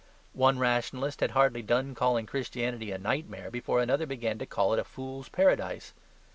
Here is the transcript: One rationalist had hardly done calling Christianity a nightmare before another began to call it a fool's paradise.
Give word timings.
One 0.33 0.57
rationalist 0.57 1.19
had 1.19 1.29
hardly 1.37 1.61
done 1.61 1.93
calling 1.93 2.25
Christianity 2.25 2.91
a 2.91 2.97
nightmare 2.97 3.51
before 3.51 3.83
another 3.83 4.07
began 4.07 4.39
to 4.39 4.47
call 4.47 4.73
it 4.73 4.79
a 4.79 4.83
fool's 4.83 5.29
paradise. 5.29 5.93